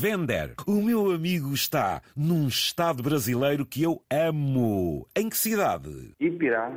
[0.00, 5.06] Vender, o meu amigo está num estado brasileiro que eu amo.
[5.14, 6.14] Em que cidade?
[6.18, 6.72] Ipirá,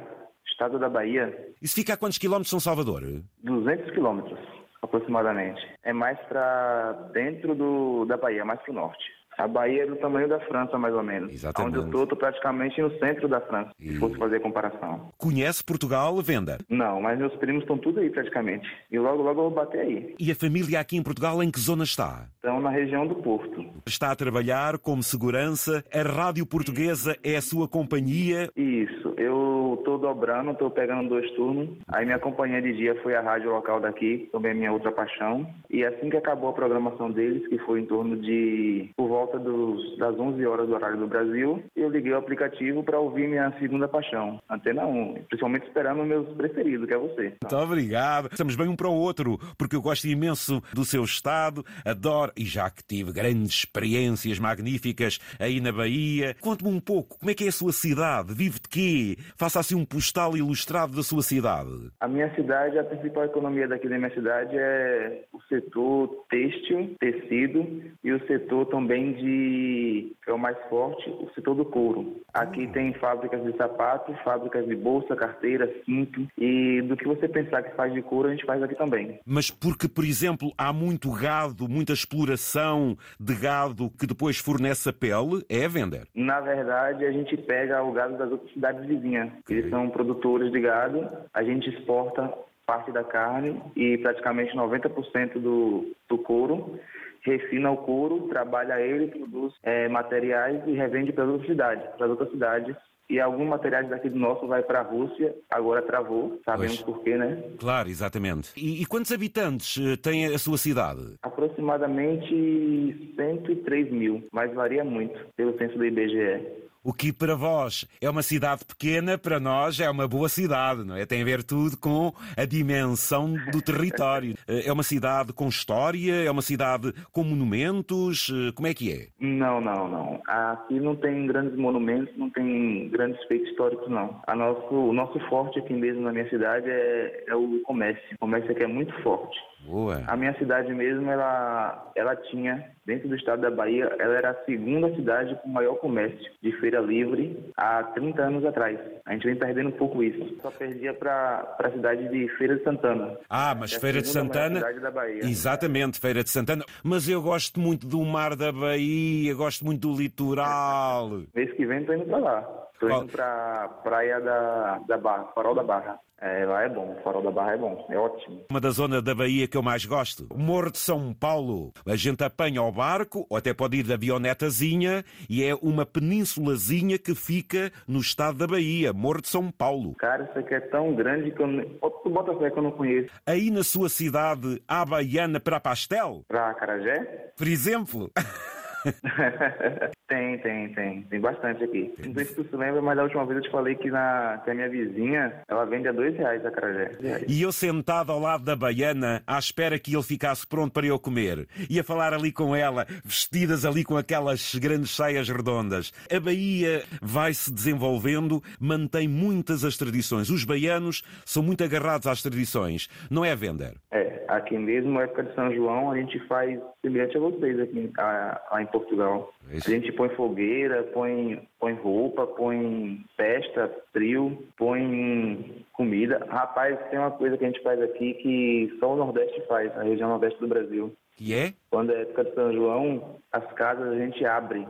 [0.46, 1.34] estado da Bahia.
[1.62, 3.02] Isso fica a quantos quilómetros de São Salvador?
[3.42, 4.38] 200 quilômetros,
[4.82, 5.62] aproximadamente.
[5.84, 9.06] É mais para dentro do, da Bahia, mais para o norte.
[9.38, 11.34] A Bahia é do tamanho da França, mais ou menos.
[11.34, 11.78] Exatamente.
[11.78, 15.10] Onde eu tô, tô praticamente no centro da França, E- se fosse fazer comparação.
[15.18, 16.60] Conhece Portugal, Vender?
[16.70, 18.68] Não, mas meus primos estão tudo aí praticamente.
[18.92, 20.16] E logo, logo eu vou bater aí.
[20.20, 22.28] E a família aqui em Portugal em que zona está?
[22.36, 23.66] Estão na região do Porto.
[23.86, 25.84] Está a trabalhar como segurança?
[25.94, 28.50] A Rádio Portuguesa é a sua companhia?
[28.56, 31.70] Isso, eu tô dobrando, tô pegando dois turnos.
[31.88, 35.48] Aí minha companhia de dia foi a rádio local daqui, também é minha outra paixão.
[35.70, 39.98] E assim que acabou a programação deles, que foi em torno de por volta dos,
[39.98, 43.88] das 11 horas do horário do Brasil, eu liguei o aplicativo para ouvir minha segunda
[43.88, 47.34] paixão, Antena 1, principalmente esperando meus preferidos, que é você.
[47.42, 48.30] Muito obrigado.
[48.32, 52.46] Estamos bem um para o outro, porque eu gosto imenso do seu estado, adoro, e
[52.46, 57.46] já que tive grandes experiências magníficas aí na Bahia, conte-me um pouco, como é que
[57.46, 58.34] é a sua cidade?
[58.34, 59.18] Vive de quê?
[59.38, 61.92] Faça assim um postal ilustrado da sua cidade.
[62.00, 67.84] A minha cidade, a principal economia daqui da minha cidade é o setor têxtil, tecido
[68.04, 72.22] e o setor também de, que é o mais forte, o setor do couro.
[72.34, 77.64] Aqui tem fábricas de sapatos, fábricas de bolsa, carteira, cinto e do que você pensar
[77.64, 79.20] que faz de couro, a gente faz aqui também.
[79.26, 84.94] Mas porque, por exemplo, há muito gado, muita exploração de gado que depois fornece a
[84.94, 86.08] pele, é a vender.
[86.16, 89.30] Na verdade, a gente pega o gado das outras cidades vizinhas.
[89.50, 92.34] Eles são produtores de gado, a gente exporta
[92.66, 96.80] parte da carne e praticamente 90% do, do couro.
[97.24, 101.86] Refina o couro, trabalha ele, produz eh, materiais e revende para as outras cidades.
[101.96, 102.76] Para as outras cidades.
[103.10, 106.96] E alguns materiais daqui do nosso vai para a Rússia, agora travou, sabemos Pois.
[106.96, 107.44] por quê, né?
[107.60, 108.52] Claro, exatamente.
[108.56, 111.16] E, e quantos habitantes eh, tem a sua cidade?
[111.22, 116.64] Aproximadamente 103 mil, mas varia muito pelo censo do IBGE.
[116.84, 120.98] O que para vós é uma cidade pequena, para nós é uma boa cidade, não
[120.98, 121.06] é?
[121.06, 124.36] Tem a ver tudo com a dimensão do território.
[124.66, 129.08] É uma cidade com história, é uma cidade com monumentos, como é que é?
[129.20, 130.22] Não, não, não.
[130.28, 134.22] Aqui não tem grandes monumentos, não tem grandes feitos históricos, não.
[134.28, 138.04] A nosso, o nosso forte aqui mesmo na minha cidade é, é o comércio.
[138.16, 139.38] O comércio aqui é muito forte.
[139.66, 140.04] Boa.
[140.08, 144.46] A minha cidade mesmo, ela, ela tinha, dentro do estado da Bahia, ela era a
[144.46, 148.80] segunda cidade com maior comércio de feira livre há 30 anos atrás.
[149.06, 150.38] A gente vem perdendo um pouco isso.
[150.42, 153.18] Só perdia para a cidade de Feira de Santana.
[153.30, 154.56] Ah, mas É Feira de Santana.
[154.56, 155.22] cidade da Bahia.
[155.24, 156.64] Exatamente, Feira de Santana.
[156.84, 161.10] Mas eu gosto muito do mar da Bahia, gosto muito do litoral.
[161.34, 162.42] Mês que vem tô indo pra lá.
[162.80, 163.04] Qual?
[163.04, 166.00] indo pra praia da, da Barra, Farol da Barra.
[166.24, 168.46] É, lá é bom, Farol da Barra é bom, é ótimo.
[168.50, 170.26] Uma da zona da Bahia que eu mais gosto.
[170.34, 171.74] Morro de São Paulo.
[171.86, 176.98] A gente apanha o barco, ou até pode ir de avionetazinha, e é uma penínsulazinha
[176.98, 179.96] que fica no estado da Bahia, Morro de São Paulo.
[179.96, 181.62] Cara, isso aqui é tão grande que eu não...
[182.04, 183.10] Tu bota fé que eu não conheço.
[183.26, 186.24] Aí na sua cidade há baiana para pastel?
[186.30, 187.34] Pra Carajé?
[187.36, 188.10] Por exemplo?
[190.08, 191.02] tem, tem, tem.
[191.04, 191.94] Tem bastante aqui.
[192.06, 194.42] Não sei se tu se lembra, mas da última vez eu te falei que, na,
[194.44, 196.92] que a minha vizinha, ela vende a dois reais a Carajé.
[197.28, 201.00] E eu sentado ao lado da baiana, à espera que ele ficasse pronto para eu
[201.00, 201.48] comer.
[201.70, 205.92] Ia falar ali com ela, vestidas ali com aquelas grandes saias redondas.
[206.14, 210.30] A Bahia vai se desenvolvendo, mantém muitas as tradições.
[210.30, 212.88] Os baianos são muito agarrados às tradições.
[213.10, 213.74] Não é vender?
[213.92, 217.92] É, aqui mesmo, na época de São João, a gente faz semelhante a vocês aqui
[217.98, 219.32] a- em Portugal.
[219.52, 219.70] Isso.
[219.70, 226.26] A gente põe fogueira, põe, põe roupa, põe festa, trio, põe comida.
[226.28, 229.84] Rapaz, tem uma coisa que a gente faz aqui que só o Nordeste faz, a
[229.84, 230.92] região Nordeste do Brasil.
[231.16, 231.54] Que é?
[231.70, 234.66] Quando é época de São João, as casas a gente abre.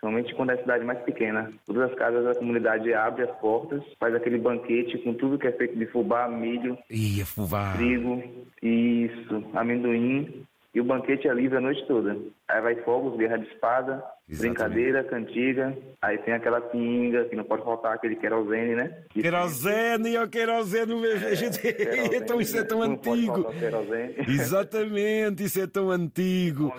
[0.00, 1.50] Somente quando é a cidade mais pequena.
[1.66, 5.52] Todas as casas da comunidade abre as portas, faz aquele banquete com tudo que é
[5.52, 7.76] feito de fubá, milho, Ia fuvar.
[7.76, 8.22] trigo,
[8.62, 10.44] isso, amendoim.
[10.76, 12.14] E o banquete é livre a noite toda.
[12.46, 14.38] Aí vai fogos, guerra de espada, Exatamente.
[14.58, 15.74] brincadeira, cantiga.
[16.02, 18.94] Aí tem aquela pinga, que não pode faltar aquele querosene, né?
[19.08, 21.58] Querosene, ó querosene, a gente...
[21.64, 23.42] Querosene, então isso é tão não pode antigo.
[23.44, 24.20] faltar.
[24.28, 26.74] Exatamente, isso é tão antigo.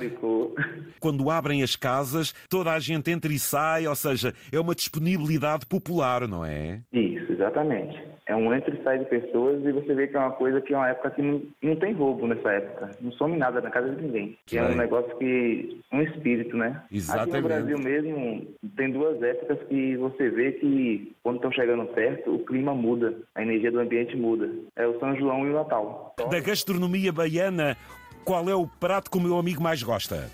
[0.99, 5.65] Quando abrem as casas, toda a gente entra e sai, ou seja, é uma disponibilidade
[5.65, 6.81] popular, não é?
[6.93, 7.06] Isso,
[7.37, 8.03] exatamente.
[8.25, 10.73] É um entra e sai de pessoas e você vê que é uma coisa que
[10.73, 12.91] é uma época que não, não tem roubo nessa época.
[12.99, 14.37] Não some nada na casa de ninguém.
[14.45, 15.79] Que é um negócio que.
[15.93, 16.81] um espírito, né?
[16.85, 17.35] Aqui Exatamente.
[17.35, 22.45] no Brasil mesmo, tem duas épocas que você vê que quando estão chegando perto, o
[22.45, 24.49] clima muda, a energia do ambiente muda.
[24.75, 26.13] É o São João e o Natal.
[26.29, 27.77] Da gastronomia baiana,
[28.25, 30.29] qual é o prato que o meu amigo mais gosta?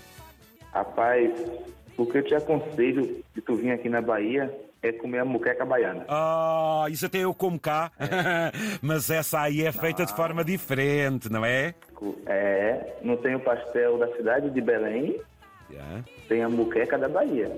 [0.72, 1.30] Rapaz,
[1.96, 4.52] o que eu te aconselho de tu vir aqui na Bahia
[4.88, 6.04] é comer a muqueca baiana.
[6.08, 7.90] Ah, isso até eu como cá.
[8.82, 11.74] Mas essa aí é feita de forma diferente, não é?
[12.26, 15.20] É, não tem o pastel da cidade de Belém,
[15.70, 16.04] Yeah.
[16.28, 17.50] tem a muqueca da Bahia.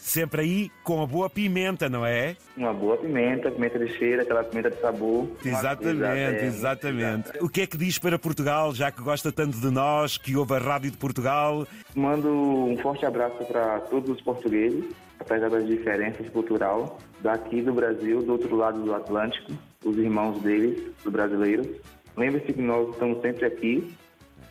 [0.00, 2.34] Sempre aí com a boa pimenta, não é?
[2.56, 5.28] Uma boa pimenta, pimenta de cheiro, aquela pimenta de sabor.
[5.44, 7.30] Exatamente, exatamente.
[7.40, 10.54] O que é que diz para Portugal, já que gosta tanto de nós, que ouve
[10.54, 11.66] a Rádio de Portugal?
[11.94, 14.84] Mando um forte abraço para todos os portugueses,
[15.18, 19.52] apesar das diferenças culturais, daqui do Brasil, do outro lado do Atlântico,
[19.84, 21.68] os irmãos deles, os brasileiros.
[22.16, 23.94] Lembre-se que nós estamos sempre aqui,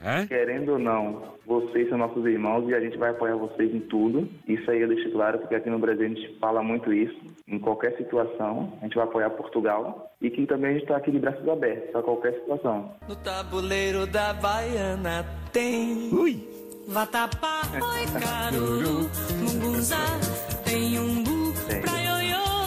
[0.03, 0.25] Hã?
[0.27, 4.27] querendo ou não, vocês são nossos irmãos e a gente vai apoiar vocês em tudo.
[4.47, 7.19] Isso aí eu deixo claro, porque aqui no Brasil a gente fala muito isso.
[7.47, 11.11] Em qualquer situação, a gente vai apoiar Portugal e que também a gente está aqui
[11.11, 12.93] de braços abertos para qualquer situação.
[13.07, 16.47] No tabuleiro da Baiana tem Ui!
[16.87, 20.05] Vatapá, oi caruru, mungunzá,
[20.65, 21.53] tem umbu,
[21.83, 22.08] pra ioiô.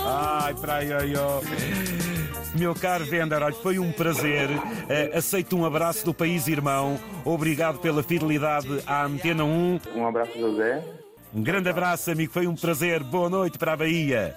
[0.05, 1.41] Ai, pra ioiô.
[2.55, 4.49] Meu caro Vender, olha, foi um prazer.
[4.89, 6.99] Eh, aceito um abraço do país irmão.
[7.25, 9.81] Obrigado pela fidelidade à Antena 1.
[9.95, 10.85] Um abraço, José.
[11.35, 12.33] Um grande abraço, amigo.
[12.33, 13.03] Foi um prazer.
[13.03, 14.35] Boa noite para a Bahia.